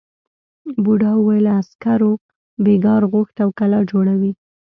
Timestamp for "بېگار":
2.63-3.01